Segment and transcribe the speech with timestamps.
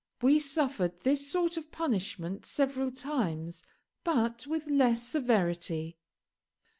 [0.23, 3.61] We suffered this sort of punishment several times,
[4.03, 5.99] but with less severity.